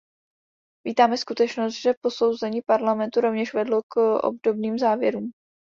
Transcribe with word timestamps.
Vítáme 0.87 1.17
skutečnost, 1.17 1.81
že 1.81 1.93
posouzení 2.01 2.61
Parlamentu 2.61 3.21
rovněž 3.21 3.53
vedlo 3.53 3.81
k 3.87 4.19
obdobným 4.23 4.79
závěrům. 4.79 5.31